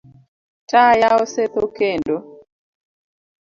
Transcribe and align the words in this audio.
Taya 0.69 1.09
osetho 1.23 1.63
kendo? 1.77 2.15